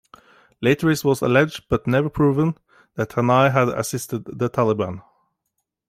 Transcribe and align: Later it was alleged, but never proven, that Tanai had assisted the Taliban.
Later 0.61 0.89
it 0.89 1.03
was 1.03 1.21
alleged, 1.21 1.65
but 1.69 1.85
never 1.85 2.09
proven, 2.09 2.57
that 2.95 3.11
Tanai 3.11 3.51
had 3.51 3.69
assisted 3.69 4.25
the 4.25 4.49
Taliban. 4.49 5.03